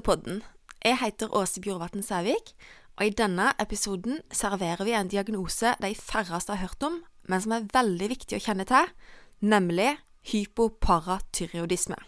Ortopodden. 0.00 0.42
Jeg 0.84 0.96
heter 0.96 1.28
Åse 1.36 1.60
Bjorvatn 1.60 2.00
Sævik, 2.00 2.54
og 2.96 3.04
i 3.04 3.12
denne 3.12 3.50
episoden 3.60 4.22
serverer 4.32 4.80
vi 4.84 4.94
en 4.96 5.08
diagnose 5.12 5.74
de 5.82 5.94
færreste 5.94 6.54
har 6.54 6.62
hørt 6.62 6.82
om, 6.82 6.94
men 7.28 7.40
som 7.44 7.52
er 7.52 7.66
veldig 7.68 8.06
viktig 8.08 8.38
å 8.38 8.40
kjenne 8.40 8.64
til, 8.64 8.86
nemlig 9.44 9.98
hypoparatyreodisme. 10.30 11.98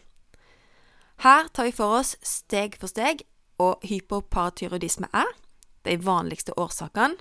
Her 1.20 1.50
tar 1.52 1.68
vi 1.68 1.74
for 1.76 1.98
oss 1.98 2.14
steg 2.24 2.78
for 2.80 2.88
steg 2.88 3.26
hva 3.60 3.74
hypoparatyreodisme 3.84 5.10
er, 5.12 5.28
de 5.84 5.98
vanligste 6.00 6.56
årsakene, 6.56 7.20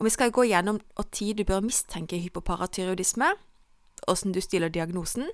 og 0.00 0.08
vi 0.08 0.14
skal 0.14 0.32
gå 0.32 0.46
gjennom 0.48 0.78
når 0.80 1.34
du 1.36 1.44
bør 1.44 1.60
mistenke 1.60 2.22
hypoparatyreodisme, 2.24 3.34
hvordan 4.06 4.32
du 4.32 4.40
stiller 4.40 4.72
diagnosen, 4.72 5.28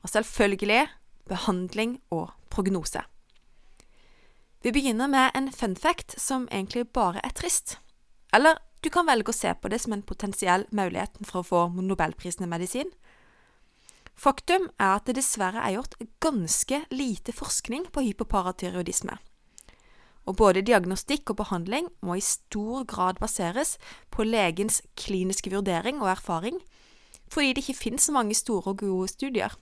og 0.00 0.08
selvfølgelig 0.08 0.88
behandling 1.28 2.00
og 2.10 2.32
prognose. 2.48 3.04
Vi 4.66 4.72
begynner 4.72 5.06
med 5.06 5.30
en 5.34 5.52
fun 5.52 5.76
fact 5.76 6.16
som 6.18 6.48
egentlig 6.50 6.88
bare 6.90 7.20
er 7.22 7.30
trist. 7.38 7.76
Eller 8.34 8.58
du 8.82 8.88
kan 8.90 9.06
velge 9.06 9.30
å 9.30 9.36
se 9.36 9.52
på 9.54 9.70
det 9.70 9.78
som 9.78 9.92
en 9.94 10.02
potensiell 10.02 10.64
mulighet 10.74 11.20
for 11.22 11.38
å 11.38 11.46
få 11.46 11.60
nobelprisen 11.78 12.42
i 12.42 12.48
medisin. 12.50 12.90
Faktum 14.18 14.66
er 14.74 14.96
at 14.96 15.06
det 15.06 15.20
dessverre 15.20 15.62
er 15.62 15.76
gjort 15.76 15.94
ganske 16.18 16.80
lite 16.90 17.30
forskning 17.30 17.86
på 17.94 18.08
hypoparathyreodisme. 18.08 19.14
Og 20.26 20.34
både 20.42 20.66
diagnostikk 20.66 21.30
og 21.30 21.44
behandling 21.44 21.86
må 22.02 22.18
i 22.18 22.26
stor 22.26 22.82
grad 22.90 23.22
baseres 23.22 23.76
på 24.10 24.26
legens 24.26 24.80
kliniske 24.98 25.54
vurdering 25.54 26.02
og 26.02 26.10
erfaring, 26.16 26.58
fordi 27.30 27.54
det 27.54 27.62
ikke 27.62 27.84
finnes 27.84 28.10
så 28.10 28.18
mange 28.18 28.34
store 28.34 28.74
og 28.74 28.82
gode 28.82 29.14
studier. 29.14 29.54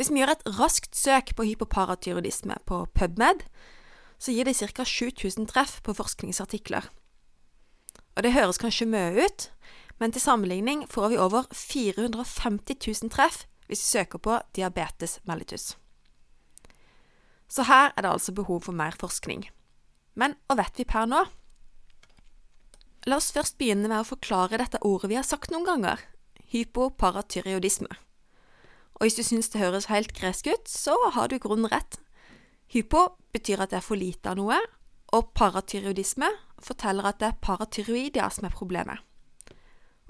Hvis 0.00 0.08
vi 0.08 0.22
gjør 0.22 0.30
et 0.32 0.46
raskt 0.56 0.96
søk 0.96 1.34
på 1.36 1.44
hypoparathyroidisme 1.44 2.54
på 2.64 2.86
PubMed, 2.96 3.42
så 4.16 4.32
gir 4.32 4.48
det 4.48 4.56
ca. 4.56 4.84
7000 4.88 5.50
treff 5.52 5.74
på 5.84 5.92
forskningsartikler. 5.92 6.88
Og 8.16 8.24
det 8.24 8.32
høres 8.32 8.56
kanskje 8.56 8.88
mye 8.88 9.26
ut, 9.26 9.50
men 10.00 10.16
til 10.16 10.24
sammenligning 10.24 10.86
får 10.88 11.12
vi 11.12 11.20
over 11.20 11.44
450 11.52 12.80
000 12.80 13.12
treff 13.12 13.44
hvis 13.68 13.84
vi 13.84 13.92
søker 14.00 14.24
på 14.24 14.40
diabetes 14.56 15.20
mellitus. 15.28 15.76
Så 17.52 17.68
her 17.68 17.92
er 17.92 18.00
det 18.00 18.16
altså 18.16 18.32
behov 18.32 18.64
for 18.64 18.72
mer 18.72 18.96
forskning. 18.96 19.50
Men 20.16 20.40
hva 20.48 20.62
vet 20.64 20.80
vi 20.80 20.88
per 20.88 21.12
nå? 21.12 21.26
La 23.04 23.20
oss 23.20 23.34
først 23.36 23.60
begynne 23.60 23.92
med 23.92 24.00
å 24.00 24.12
forklare 24.16 24.64
dette 24.64 24.80
ordet 24.80 25.12
vi 25.12 25.20
har 25.20 25.28
sagt 25.28 25.52
noen 25.52 25.68
ganger 25.68 26.08
hypoparatyreodisme. 26.56 28.00
Og 29.00 29.08
hvis 29.08 29.16
du 29.16 29.24
syns 29.24 29.48
det 29.48 29.62
høres 29.62 29.88
helt 29.88 30.12
gresk 30.12 30.50
ut, 30.52 30.68
så 30.68 30.92
har 31.16 31.30
du 31.30 31.38
i 31.38 31.42
grunnen 31.42 31.70
rett. 31.72 31.96
Hypo 32.68 33.06
betyr 33.32 33.64
at 33.64 33.72
det 33.72 33.80
er 33.80 33.86
for 33.86 33.96
lite 33.96 34.28
av 34.28 34.36
noe, 34.36 34.58
og 35.16 35.32
paratyroidisme 35.34 36.28
forteller 36.60 37.08
at 37.08 37.18
det 37.22 37.30
er 37.30 37.40
paratyroidia 37.42 38.28
som 38.30 38.46
er 38.46 38.54
problemet. 38.54 39.00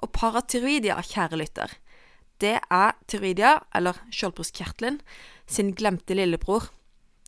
Og 0.03 0.11
paratyroidia, 0.17 0.99
kjære 1.07 1.39
lytter, 1.39 1.73
det 2.41 2.57
er 2.59 2.97
tyroidia, 3.07 3.59
eller 3.77 3.99
skjoldbruskkjertelen, 4.11 4.99
sin 5.47 5.75
glemte 5.77 6.17
lillebror. 6.17 6.71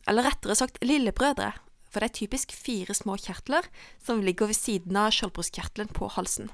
Eller 0.08 0.26
rettere 0.26 0.56
sagt 0.58 0.80
lillebrødre, 0.82 1.52
for 1.92 2.00
det 2.00 2.08
er 2.08 2.16
typisk 2.16 2.54
fire 2.56 2.96
små 2.96 3.18
kjertler 3.20 3.68
som 4.02 4.24
ligger 4.24 4.48
ved 4.50 4.56
siden 4.56 4.96
av 4.96 5.12
skjoldbruskkjertelen 5.14 5.92
på 5.94 6.08
halsen. 6.16 6.48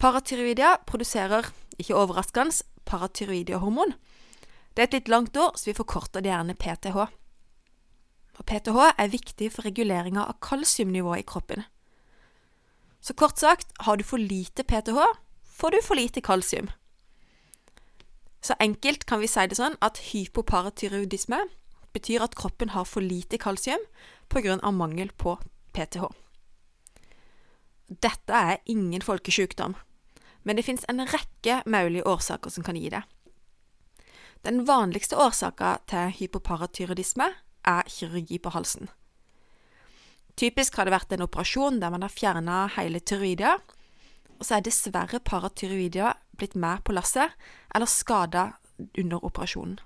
Paratyroidia 0.00 0.78
produserer, 0.88 1.50
ikke 1.78 1.98
overraskende, 1.98 2.64
paratyroidihormon. 2.88 3.94
Det 4.74 4.82
er 4.82 4.88
et 4.88 4.98
litt 4.98 5.12
langt 5.12 5.36
ord, 5.36 5.58
så 5.58 5.70
vi 5.70 5.76
forkorter 5.76 6.24
det 6.24 6.32
gjerne 6.32 6.56
PTH. 6.58 6.98
Og 8.38 8.46
PTH 8.46 8.78
er 8.94 9.12
viktig 9.12 9.50
for 9.52 9.66
reguleringa 9.66 10.24
av 10.30 10.38
kalsiumnivået 10.44 11.24
i 11.24 11.28
kroppen. 11.28 11.64
Så 13.00 13.14
kort 13.14 13.38
sagt, 13.38 13.72
har 13.86 13.96
du 13.96 14.04
for 14.04 14.18
lite 14.18 14.64
PTH, 14.64 14.98
får 15.42 15.74
du 15.74 15.80
for 15.82 15.98
lite 15.98 16.22
kalsium. 16.22 16.70
Så 18.42 18.54
enkelt 18.60 19.04
kan 19.06 19.20
vi 19.20 19.30
si 19.30 19.46
det 19.50 19.58
sånn 19.58 19.76
at 19.82 19.98
hypoparatyroidisme 20.12 21.40
betyr 21.94 22.22
at 22.22 22.36
kroppen 22.38 22.70
har 22.74 22.86
for 22.86 23.02
lite 23.02 23.38
kalsium 23.42 23.82
pga. 24.30 24.58
mangel 24.70 25.10
på 25.10 25.38
PTH. 25.74 26.06
Dette 27.88 28.32
er 28.32 28.58
ingen 28.66 29.02
folkesykdom, 29.02 29.74
men 30.42 30.56
det 30.56 30.64
finnes 30.66 30.86
en 30.88 31.04
rekke 31.06 31.62
mulige 31.66 32.06
årsaker 32.06 32.50
som 32.50 32.64
kan 32.64 32.76
gi 32.76 32.90
det. 32.92 33.02
Den 34.46 34.64
vanligste 34.68 35.18
årsaka 35.18 35.78
til 35.90 36.12
hypoparatyroidisme 36.20 37.26
er 37.66 37.90
kirurgi 37.90 38.38
på 38.38 38.52
halsen. 38.54 38.88
Typisk 40.38 40.76
har 40.78 40.86
det 40.86 40.94
vært 40.94 41.12
en 41.12 41.24
operasjon 41.26 41.80
der 41.82 41.90
man 41.90 42.04
har 42.06 42.14
fjerna 42.14 42.68
hele 42.76 43.00
tyroidia, 43.00 43.56
og 44.38 44.46
så 44.46 44.58
er 44.58 44.66
dessverre 44.66 45.18
paratyroidia 45.18 46.14
blitt 46.38 46.54
med 46.54 46.84
på 46.86 46.94
lasset 46.94 47.34
eller 47.74 47.90
skada 47.90 48.52
under 48.94 49.24
operasjonen. 49.24 49.80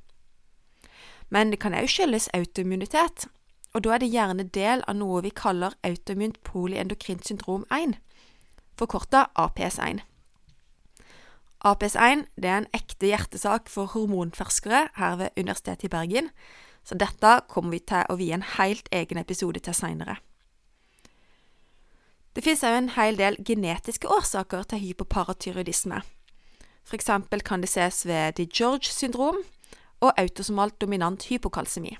Men 1.32 1.50
det 1.50 1.62
kan 1.64 1.72
òg 1.72 1.88
skyldes 1.88 2.28
autoimmunitet, 2.36 3.26
og 3.72 3.86
da 3.86 3.94
er 3.94 4.02
det 4.02 4.12
gjerne 4.12 4.50
del 4.52 4.84
av 4.84 4.98
noe 5.00 5.22
vi 5.24 5.32
kaller 5.32 5.72
autoimmunt 5.80 6.42
polyendokrint 6.44 7.24
syndrom 7.24 7.64
1, 7.72 7.96
forkorta 8.76 9.30
APS1. 9.40 10.02
APS1 11.62 12.26
det 12.42 12.50
er 12.50 12.58
en 12.62 12.70
ekte 12.74 13.06
hjertesak 13.06 13.68
for 13.70 13.92
hormonferskere 13.94 14.88
her 14.96 15.16
ved 15.20 15.38
Universitetet 15.38 15.86
i 15.86 15.92
Bergen, 15.92 16.30
så 16.82 16.98
dette 16.98 17.36
kommer 17.48 17.76
vi 17.76 17.82
til 17.86 18.02
å 18.10 18.18
vie 18.18 18.34
en 18.34 18.46
helt 18.56 18.88
egen 18.90 19.20
episode 19.20 19.62
til 19.62 19.76
seinere. 19.76 20.16
Det 22.34 22.42
finnes 22.42 22.64
òg 22.66 22.78
en 22.78 22.94
hel 22.96 23.18
del 23.20 23.36
genetiske 23.44 24.08
årsaker 24.10 24.64
til 24.66 24.80
hypoparatyroidisme. 24.88 26.00
For 26.82 26.98
eksempel 26.98 27.44
kan 27.46 27.62
det 27.62 27.70
ses 27.70 28.02
ved 28.08 28.40
de 28.40 28.48
George 28.50 28.90
syndrom, 28.90 29.38
og 30.02 30.16
autosomalt 30.18 30.80
dominant 30.82 31.22
hypokalsemi. 31.30 31.92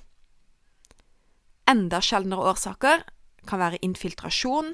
Enda 1.70 2.00
sjeldnere 2.02 2.50
årsaker 2.50 3.04
kan 3.46 3.60
være 3.62 3.78
infiltrasjon, 3.86 4.72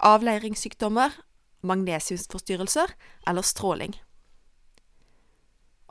avleiringssykdommer, 0.00 1.12
magnesiumsforstyrrelser 1.60 2.94
eller 3.28 3.44
stråling. 3.44 3.92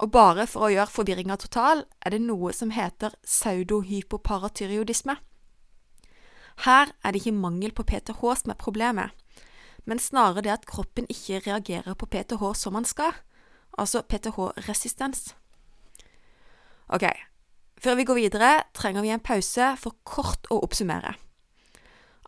Og 0.01 0.09
bare 0.09 0.47
for 0.49 0.65
å 0.65 0.71
gjøre 0.73 0.89
forvirringa 0.89 1.37
total, 1.37 1.83
er 2.01 2.13
det 2.15 2.23
noe 2.23 2.49
som 2.57 2.71
heter 2.73 3.13
pseudohypoparatyreodisme. 3.21 5.15
Her 6.65 6.89
er 7.03 7.13
det 7.13 7.21
ikke 7.21 7.37
mangel 7.37 7.73
på 7.73 7.85
PTH 7.85 8.21
som 8.41 8.53
er 8.53 8.59
problemet, 8.59 9.13
men 9.85 10.01
snarere 10.01 10.43
det 10.45 10.53
at 10.53 10.65
kroppen 10.69 11.05
ikke 11.09 11.43
reagerer 11.45 11.93
på 11.97 12.09
PTH 12.09 12.41
som 12.57 12.73
man 12.73 12.85
skal, 12.85 13.13
altså 13.77 14.01
PTH-resistens. 14.01 15.35
Ok, 16.89 17.05
før 17.81 17.95
vi 17.95 18.05
går 18.09 18.19
videre, 18.19 18.51
trenger 18.73 19.05
vi 19.05 19.13
en 19.13 19.23
pause 19.23 19.75
for 19.77 20.01
kort 20.03 20.49
å 20.51 20.59
oppsummere. 20.65 21.13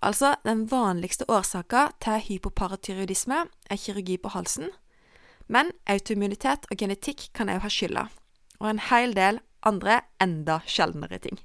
Altså, 0.03 0.35
den 0.45 0.65
vanligste 0.71 1.25
årsaka 1.31 1.87
til 2.03 2.21
hypoparatyroidisme 2.27 3.45
er 3.47 3.79
kirurgi 3.79 4.17
på 4.19 4.33
halsen, 4.33 4.69
men 5.47 5.71
autoimmunitet 5.89 6.67
og 6.71 6.77
genetikk 6.79 7.29
kan 7.35 7.51
òg 7.51 7.63
ha 7.65 7.71
skylda, 7.71 8.07
og 8.61 8.69
en 8.69 8.83
hel 8.89 9.15
del 9.17 9.41
andre 9.67 10.01
enda 10.23 10.59
sjeldnere 10.67 11.19
ting. 11.23 11.39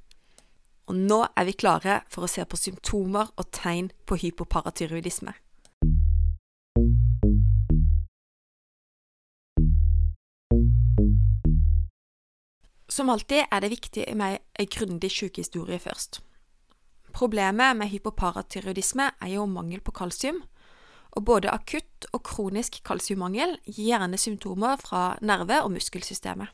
Og 0.89 0.97
nå 0.97 1.21
er 1.37 1.49
vi 1.49 1.57
klare 1.59 2.01
for 2.09 2.25
å 2.25 2.31
se 2.31 2.45
på 2.49 2.57
symptomer 2.57 3.29
og 3.37 3.51
tegn 3.53 3.91
på 4.09 4.17
hypoparatyroidisme. 4.23 5.35
Som 12.89 13.13
alltid 13.13 13.45
er 13.53 13.61
det 13.63 13.71
viktig 13.71 14.07
med 14.17 14.41
ei 14.59 14.65
grundig 14.67 15.13
sykehistorie 15.13 15.79
først. 15.79 16.23
Problemet 17.15 17.77
med 17.77 17.93
hypoparatyroidisme 17.93 19.11
er 19.21 19.35
jo 19.37 19.45
mangel 19.47 19.85
på 19.85 19.93
kalsium, 19.95 20.41
og 21.17 21.25
både 21.25 21.51
akutt 21.51 22.07
og 22.13 22.23
kronisk 22.27 22.81
kalsiummangel 22.87 23.57
gir 23.67 23.93
gjerne 23.93 24.19
symptomer 24.21 24.77
fra 24.81 25.17
nerve- 25.21 25.63
og 25.65 25.73
muskelsystemet. 25.75 26.49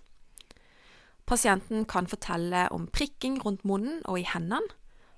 Pasienten 1.27 1.87
kan 1.89 2.07
fortelle 2.07 2.69
om 2.73 2.87
prikking 2.93 3.39
rundt 3.45 3.65
munnen 3.65 4.03
og 4.05 4.21
i 4.21 4.27
hendene, 4.29 4.61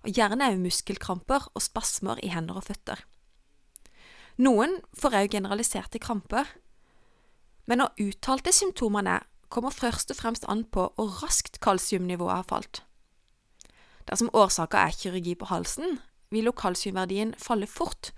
og 0.06 0.14
gjerne 0.14 0.52
òg 0.52 0.60
muskelkramper 0.62 1.48
og 1.54 1.62
spasmer 1.62 2.20
i 2.22 2.30
hender 2.30 2.60
og 2.60 2.68
føtter. 2.68 3.00
Noen 4.38 4.78
får 4.94 5.16
òg 5.18 5.32
generaliserte 5.34 5.98
kramper, 5.98 6.46
men 7.66 7.82
når 7.82 7.98
uttalte 8.04 8.52
symptomene 8.54 9.18
kommer 9.50 9.74
først 9.74 10.12
og 10.14 10.18
fremst 10.20 10.46
an 10.50 10.62
på 10.70 10.86
hvor 10.94 11.22
raskt 11.22 11.58
kalsiumnivået 11.64 12.38
har 12.38 12.46
falt. 12.50 12.82
Dersom 14.06 14.30
årsaka 14.32 14.84
er 14.86 14.94
kirurgi 14.94 15.34
på 15.34 15.48
halsen, 15.50 15.98
vil 16.30 16.52
kalsiumverdien 16.54 17.34
falle 17.38 17.66
fort, 17.66 18.12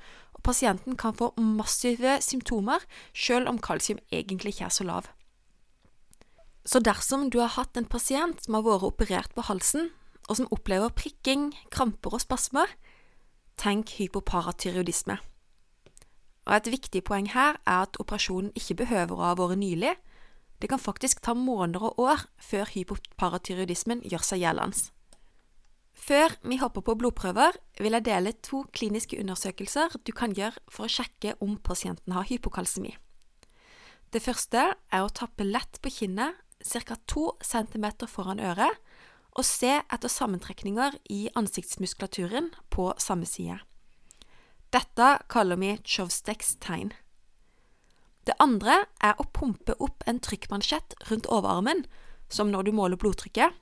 pasienten 0.49 0.97
kan 0.97 1.15
få 1.17 1.31
massive 1.37 2.19
symptomer 2.25 2.85
selv 3.13 3.51
om 3.53 3.61
kalsium 3.61 4.01
egentlig 4.11 4.57
ikke 4.57 4.69
er 4.71 4.75
så 4.75 4.89
lav. 4.89 5.13
Så 6.69 6.81
dersom 6.85 7.31
du 7.31 7.39
har 7.41 7.55
hatt 7.55 7.77
en 7.81 7.89
pasient 7.89 8.43
som 8.45 8.59
har 8.59 8.65
vært 8.67 8.85
operert 8.89 9.33
på 9.37 9.45
halsen, 9.49 9.91
og 10.29 10.37
som 10.37 10.51
opplever 10.53 10.93
prikking, 10.93 11.55
kramper 11.73 12.19
og 12.19 12.21
spasmer, 12.25 12.69
tenk 13.57 13.95
hypoparatyreodisme. 13.97 15.17
Og 16.49 16.55
Et 16.57 16.71
viktig 16.73 17.03
poeng 17.05 17.29
her 17.33 17.57
er 17.65 17.87
at 17.87 17.97
operasjonen 18.01 18.53
ikke 18.57 18.85
behøver 18.85 19.17
å 19.17 19.27
ha 19.31 19.35
vært 19.37 19.61
nylig. 19.61 19.95
Det 20.61 20.69
kan 20.69 20.81
faktisk 20.81 21.21
ta 21.25 21.35
måneder 21.35 21.91
og 21.91 21.99
år 22.01 22.25
før 22.41 22.69
hypoparatyreodismen 22.75 24.05
gjør 24.05 24.25
seg 24.25 24.45
gjeldende. 24.45 24.89
Før 25.99 26.33
vi 26.47 26.57
hopper 26.63 26.85
på 26.87 26.95
blodprøver, 26.95 27.59
vil 27.83 27.97
jeg 27.97 28.07
dele 28.07 28.33
to 28.47 28.63
kliniske 28.73 29.19
undersøkelser 29.21 29.99
du 30.07 30.13
kan 30.17 30.33
gjøre 30.37 30.57
for 30.71 30.87
å 30.87 30.93
sjekke 30.93 31.35
om 31.45 31.59
pasienten 31.59 32.15
har 32.17 32.29
hypokalsemi. 32.31 32.95
Det 34.09 34.23
første 34.25 34.63
er 34.73 35.05
å 35.05 35.13
tappe 35.13 35.45
lett 35.45 35.81
på 35.85 35.93
kinnet 35.93 36.39
ca. 36.65 36.97
2 37.07 37.27
cm 37.45 37.87
foran 38.09 38.41
øret 38.41 38.79
og 39.39 39.45
se 39.45 39.75
etter 39.79 40.11
sammentrekninger 40.11 40.97
i 41.13 41.29
ansiktsmuskulaturen 41.39 42.51
på 42.73 42.89
samme 42.99 43.27
side. 43.29 43.61
Dette 44.73 45.11
kaller 45.29 45.61
vi 45.61 45.77
Chowstecks 45.85 46.57
tegn. 46.65 46.91
Det 48.27 48.37
andre 48.43 48.85
er 49.01 49.17
å 49.17 49.29
pumpe 49.33 49.77
opp 49.81 50.03
en 50.07 50.19
trykkmansjett 50.21 50.97
rundt 51.09 51.29
overarmen, 51.33 51.87
som 52.29 52.51
når 52.53 52.69
du 52.69 52.73
måler 52.77 53.01
blodtrykket, 53.01 53.55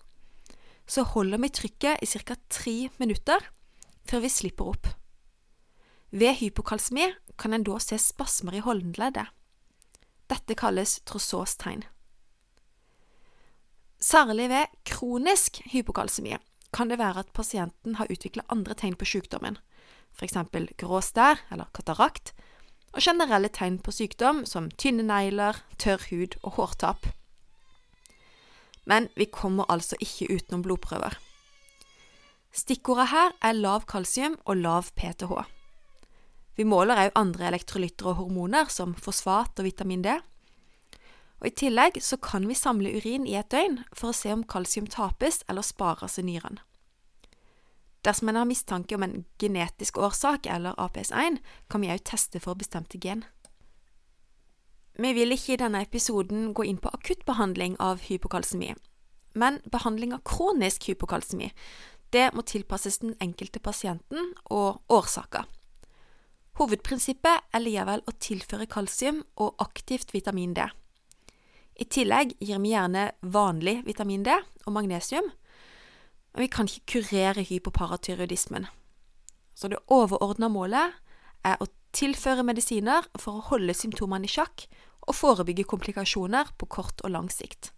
så 0.87 1.03
holder 1.03 1.43
vi 1.43 1.51
trykket 1.51 2.03
i 2.03 2.07
ca. 2.07 2.37
tre 2.49 2.89
minutter 2.99 3.51
før 4.07 4.23
vi 4.23 4.31
slipper 4.31 4.71
opp. 4.71 4.87
Ved 6.11 6.39
hypokalsemi 6.39 7.11
kan 7.37 7.53
en 7.53 7.67
da 7.67 7.79
se 7.83 7.99
spasmer 7.99 8.55
i 8.55 8.63
håndleddet. 8.65 9.27
Dette 10.31 10.55
kalles 10.59 11.01
trossåstegn. 11.07 11.85
Særlig 13.99 14.49
ved 14.49 14.73
kronisk 14.85 15.63
hypokalsemi 15.73 16.37
kan 16.73 16.91
det 16.91 16.99
være 16.99 17.25
at 17.25 17.33
pasienten 17.33 17.97
har 17.97 18.11
utvikla 18.11 18.45
andre 18.53 18.75
tegn 18.75 18.97
på 18.99 19.07
sykdommen, 19.09 19.57
f.eks. 20.13 20.37
grå 20.77 21.01
stær 21.01 21.41
eller 21.51 21.71
katarakt, 21.75 22.35
og 22.93 23.01
generelle 23.03 23.49
tegn 23.49 23.79
på 23.79 23.93
sykdom 23.93 24.45
som 24.49 24.71
tynne 24.71 25.05
negler, 25.07 25.57
tørr 25.79 26.03
hud 26.11 26.37
og 26.43 26.57
hårtap. 26.59 27.09
Men 28.87 29.09
vi 29.19 29.27
kommer 29.27 29.67
altså 29.73 29.99
ikke 30.01 30.31
utenom 30.37 30.63
blodprøver. 30.63 31.19
Stikkordet 32.57 33.11
her 33.11 33.35
er 33.45 33.59
lav 33.59 33.85
kalsium 33.91 34.39
og 34.47 34.63
lav 34.63 34.89
PTH. 34.97 35.33
Vi 36.57 36.65
måler 36.65 36.97
òg 37.03 37.19
andre 37.19 37.51
elektrolytter 37.51 38.09
og 38.13 38.23
hormoner, 38.23 38.71
som 38.73 38.95
fosfat 38.97 39.59
og 39.61 39.67
vitamin 39.67 40.05
D. 40.07 40.15
Og 41.43 41.51
I 41.51 41.53
tillegg 41.53 41.99
så 42.01 42.17
kan 42.17 42.47
vi 42.49 42.57
samle 42.57 42.95
urin 42.97 43.27
i 43.29 43.37
et 43.37 43.51
døgn 43.53 43.83
for 43.93 44.09
å 44.09 44.17
se 44.17 44.33
om 44.33 44.47
kalsium 44.49 44.87
tapes 44.89 45.43
eller 45.51 45.67
spares 45.67 46.17
i 46.17 46.25
nyren. 46.25 46.63
Dersom 48.07 48.31
en 48.31 48.39
har 48.39 48.49
mistanke 48.49 48.97
om 48.97 49.03
en 49.03 49.25
genetisk 49.43 49.99
årsak 49.99 50.47
eller 50.47 50.79
APS1, 50.81 51.41
kan 51.69 51.83
vi 51.83 51.91
òg 51.93 52.05
teste 52.07 52.41
for 52.41 52.57
bestemte 52.57 53.01
gen. 53.03 53.27
Vi 54.97 55.13
vil 55.13 55.35
ikke 55.35 55.55
i 55.55 55.61
denne 55.61 55.83
episoden 55.85 56.53
gå 56.57 56.65
inn 56.65 56.79
på 56.81 56.89
akuttbehandling 56.89 57.77
av 57.83 58.01
hypokalsemi, 58.07 58.71
men 59.37 59.61
behandling 59.69 60.15
av 60.17 60.25
kronisk 60.25 60.89
hypokalsemi 60.89 61.51
det 62.15 62.31
må 62.33 62.45
tilpasses 62.47 63.01
den 63.03 63.17
enkelte 63.21 63.61
pasienten 63.61 64.31
og 64.49 64.81
årsaker. 64.93 65.45
Hovedprinsippet 66.57 67.51
er 67.53 67.61
likevel 67.61 68.01
å 68.09 68.15
tilføre 68.23 68.69
kalsium 68.71 69.21
og 69.37 69.59
aktivt 69.61 70.15
vitamin 70.15 70.55
D. 70.57 70.65
I 71.77 71.85
tillegg 71.93 72.33
gir 72.41 72.63
vi 72.63 72.73
gjerne 72.73 73.11
vanlig 73.21 73.83
vitamin 73.85 74.25
D 74.25 74.33
og 74.65 74.73
magnesium, 74.73 75.29
men 76.33 76.47
vi 76.47 76.49
kan 76.53 76.71
ikke 76.71 77.03
kurere 77.03 77.45
hypoparatyroidismen. 77.45 78.65
Så 79.53 79.69
det 79.69 79.83
overordna 79.93 80.49
målet 80.53 80.97
er 81.45 81.61
å 81.61 81.69
tilføre 81.97 82.45
medisiner 82.45 83.07
for 83.19 83.39
å 83.39 83.47
holde 83.51 83.75
symptomene 83.77 84.29
i 84.29 84.31
sjakk 84.31 84.67
og 85.07 85.17
forebygge 85.17 85.67
komplikasjoner 85.71 86.53
på 86.59 86.69
kort 86.71 87.01
og 87.05 87.15
lang 87.15 87.31
sikt. 87.33 87.73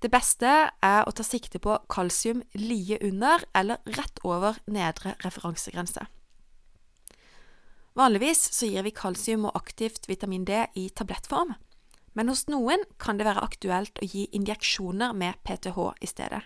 Det 0.00 0.08
beste 0.12 0.48
er 0.70 1.02
å 1.04 1.12
ta 1.12 1.24
sikte 1.26 1.60
på 1.60 1.74
kalsium 1.92 2.40
lige 2.56 3.00
under 3.04 3.42
eller 3.56 3.82
rett 3.98 4.22
over 4.24 4.56
nedre 4.70 5.12
referansegrense. 5.24 6.06
Vanligvis 7.98 8.46
gir 8.64 8.86
vi 8.86 8.94
kalsium 8.96 9.48
og 9.50 9.58
aktivt 9.58 10.06
vitamin 10.08 10.46
D 10.48 10.62
i 10.78 10.86
tablettform, 10.88 11.52
men 12.14 12.30
hos 12.32 12.46
noen 12.48 12.86
kan 13.02 13.18
det 13.18 13.26
være 13.28 13.42
aktuelt 13.44 14.00
å 14.00 14.08
gi 14.08 14.24
injeksjoner 14.36 15.12
med 15.12 15.36
PTH 15.44 15.78
i 16.00 16.08
stedet. 16.08 16.40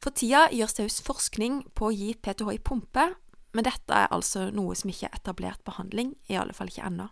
For 0.00 0.14
tida 0.16 0.46
gjøres 0.54 0.78
det 0.78 0.86
forskning 1.04 1.64
på 1.76 1.90
å 1.90 1.92
gi 1.92 2.14
PTH 2.14 2.54
i 2.54 2.62
pumpe, 2.62 3.10
men 3.52 3.66
dette 3.66 3.94
er 3.94 4.12
altså 4.14 4.48
noe 4.54 4.76
som 4.78 4.90
ikke 4.92 5.08
er 5.08 5.18
etablert 5.18 5.62
behandling, 5.66 6.14
i 6.30 6.38
alle 6.38 6.54
fall 6.56 6.70
ikke 6.70 6.86
ennå. 6.86 7.08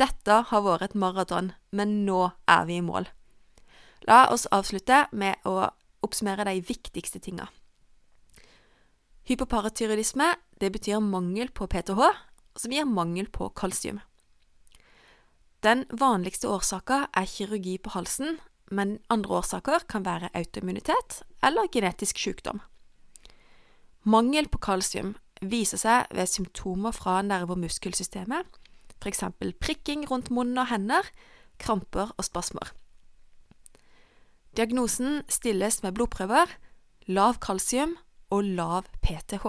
Dette 0.00 0.36
har 0.48 0.62
vært 0.64 0.86
et 0.88 0.96
maraton, 0.96 1.52
men 1.76 2.00
nå 2.06 2.30
er 2.48 2.68
vi 2.68 2.78
i 2.80 2.84
mål. 2.84 3.10
La 4.08 4.24
oss 4.32 4.46
avslutte 4.48 5.04
med 5.12 5.44
å 5.44 5.68
oppsummere 6.00 6.46
de 6.48 6.62
viktigste 6.64 7.20
tinga. 7.20 7.50
Hypoparatyroidisme 9.28 10.32
det 10.60 10.72
betyr 10.72 11.04
mangel 11.04 11.52
på 11.52 11.68
PTH, 11.68 12.00
som 12.56 12.72
gir 12.72 12.88
mangel 12.88 13.28
på 13.32 13.50
kalsium. 13.56 14.00
Den 15.60 15.84
vanligste 15.92 16.48
årsaka 16.48 17.10
er 17.12 17.28
kirurgi 17.28 17.76
på 17.78 17.92
halsen, 17.92 18.38
men 18.72 18.98
andre 19.12 19.42
årsaker 19.42 19.84
kan 19.90 20.06
være 20.06 20.32
autoimmunitet 20.32 21.20
eller 21.44 21.68
genetisk 21.68 22.18
sykdom. 22.18 22.62
Mangel 24.02 24.48
på 24.48 24.60
kalsium 24.62 25.14
viser 25.40 25.80
seg 25.80 26.12
ved 26.16 26.28
symptomer 26.28 26.94
fra 26.96 27.20
nerve- 27.24 27.52
og 27.52 27.60
muskelsystemet, 27.60 28.46
f.eks. 29.00 29.24
prikking 29.60 30.06
rundt 30.08 30.30
munn 30.32 30.56
og 30.58 30.68
hender, 30.72 31.04
kramper 31.60 32.12
og 32.16 32.24
spasmer. 32.24 32.72
Diagnosen 34.56 35.20
stilles 35.28 35.82
med 35.84 35.94
blodprøver, 35.94 36.48
lav 37.08 37.38
kalsium 37.44 37.96
og 38.30 38.44
lav 38.44 38.88
PTH. 39.04 39.44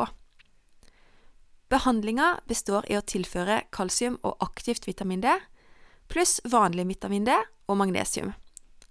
Behandlinga 1.72 2.42
består 2.48 2.86
i 2.92 2.98
å 3.00 3.06
tilføre 3.08 3.64
kalsium 3.72 4.20
og 4.28 4.36
aktivt 4.44 4.88
vitamin 4.90 5.24
D, 5.24 5.32
pluss 6.12 6.42
vanlig 6.44 6.90
vitamin 6.90 7.24
D 7.28 7.38
og 7.72 7.80
magnesium. 7.80 8.34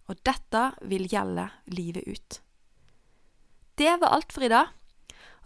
Og 0.09 0.17
dette 0.27 0.71
vil 0.89 1.05
gjelde 1.07 1.51
livet 1.71 2.09
ut. 2.09 2.41
Det 3.77 3.93
var 4.01 4.17
alt 4.17 4.33
for 4.33 4.45
i 4.45 4.51
dag. 4.51 4.73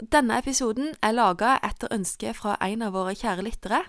Denne 0.01 0.39
episoden 0.43 0.95
er 1.03 1.15
laga 1.15 1.59
etter 1.63 1.93
ønske 1.95 2.33
fra 2.35 2.57
en 2.65 2.83
av 2.83 2.97
våre 2.97 3.15
kjære 3.15 3.47
lyttere, 3.47 3.85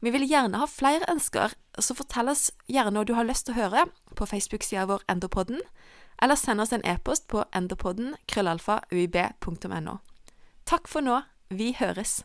vi 0.00 0.12
vil 0.14 0.28
gjerne 0.30 0.60
ha 0.60 0.66
flere 0.70 1.08
ønsker, 1.10 1.54
så 1.78 1.94
fortell 1.98 2.30
oss 2.30 2.50
gjerne 2.70 2.94
noe 2.94 3.06
du 3.08 3.16
har 3.18 3.26
lyst 3.26 3.48
til 3.48 3.56
å 3.56 3.62
høre 3.62 3.86
på 4.14 4.28
Facebook-sida 4.30 4.86
vår 4.86 5.02
Endopodden, 5.10 5.62
eller 6.22 6.38
send 6.38 6.62
oss 6.62 6.74
en 6.74 6.84
e-post 6.86 7.26
på 7.30 7.44
endopodden 7.54 8.14
krøllalfa 8.30 8.80
uib.no. 8.92 9.98
Takk 10.66 10.90
for 10.90 11.02
nå. 11.02 11.22
Vi 11.48 11.72
høres. 11.78 12.20